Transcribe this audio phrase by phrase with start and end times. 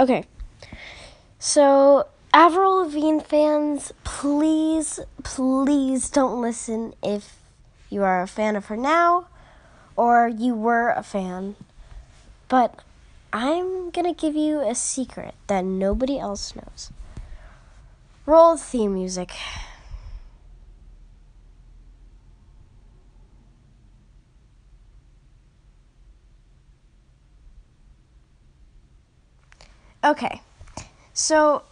[0.00, 0.24] Okay.
[1.38, 7.36] So, Avril Lavigne fans, please, please don't listen if
[7.90, 9.26] you are a fan of her now
[9.96, 11.54] or you were a fan.
[12.48, 12.80] But
[13.30, 16.90] I'm gonna give you a secret that nobody else knows.
[18.24, 19.32] Roll the theme music.
[30.02, 30.40] Okay,
[31.12, 31.62] so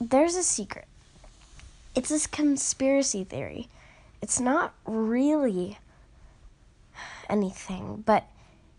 [0.00, 0.86] there's a secret.
[1.94, 3.68] It's this conspiracy theory.
[4.22, 5.78] It's not really
[7.28, 8.24] anything, but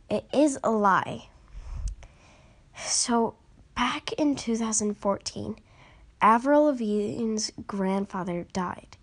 [0.10, 1.28] it is a lie.
[2.76, 3.36] So,
[3.76, 5.56] back in 2014,
[6.20, 8.98] Avril Lavigne's grandfather died.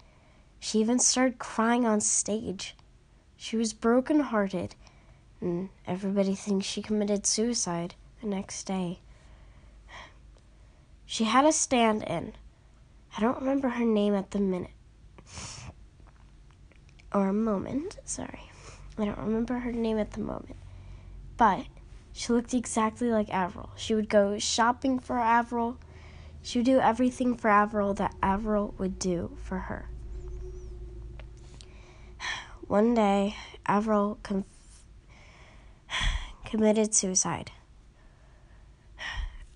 [0.59, 2.75] She even started crying on stage.
[3.37, 4.75] She was brokenhearted,
[5.41, 8.99] and everybody thinks she committed suicide the next day.
[11.11, 12.35] She had a stand in.
[13.17, 14.71] I don't remember her name at the minute.
[17.13, 18.49] Or a moment, sorry.
[18.97, 20.55] I don't remember her name at the moment.
[21.37, 21.67] But
[22.13, 23.71] she looked exactly like Avril.
[23.75, 25.79] She would go shopping for Avril.
[26.43, 29.89] She would do everything for Avril that Avril would do for her.
[32.69, 33.35] One day,
[33.67, 34.45] Avril com-
[36.45, 37.51] committed suicide.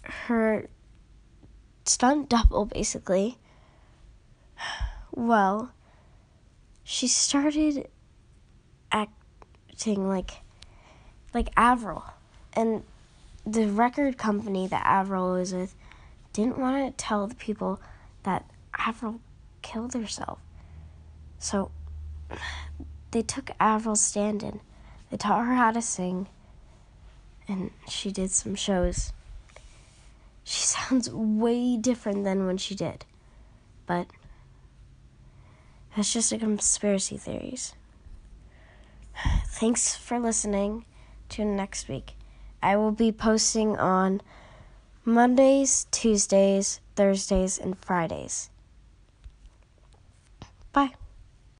[0.02, 0.68] Her
[1.84, 3.38] stunt double, basically.
[5.12, 5.72] Well,
[6.82, 7.88] she started
[8.90, 10.42] acting like
[11.32, 12.04] like Avril,
[12.52, 12.84] and
[13.44, 15.74] the record company that Avril was with
[16.32, 17.80] didn't want to tell the people
[18.22, 18.48] that
[18.78, 19.20] Avril
[19.62, 20.38] killed herself.
[21.38, 21.70] So
[23.10, 24.60] they took Avril's stand in.
[25.10, 26.28] They taught her how to sing,
[27.48, 29.12] and she did some shows.
[30.94, 33.04] Sounds way different than when she did.
[33.84, 34.06] But
[35.96, 37.74] that's just a conspiracy theories.
[39.48, 40.84] Thanks for listening.
[41.28, 42.14] Tune next week.
[42.62, 44.22] I will be posting on
[45.04, 48.50] Mondays, Tuesdays, Thursdays, and Fridays.
[50.72, 50.94] Bye.